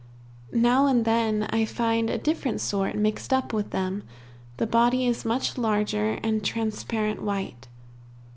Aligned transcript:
Now 0.51 0.87
and 0.87 1.05
then 1.05 1.45
I 1.51 1.63
find 1.63 2.09
a 2.09 2.17
different 2.17 2.59
sort 2.59 2.95
mixed 2.95 3.31
up 3.31 3.53
with 3.53 3.69
them; 3.69 4.01
the 4.57 4.65
body 4.65 5.05
is 5.05 5.25
much 5.25 5.59
larger 5.59 6.13
and 6.23 6.43
transparent 6.43 7.21
white. 7.21 7.67